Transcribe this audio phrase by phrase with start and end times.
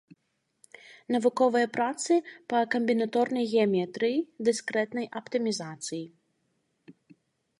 [1.15, 2.13] Навуковыя працы
[2.53, 4.17] па камбінаторнай геаметрыі,
[4.49, 6.03] дыскрэтнай аптымізацыі.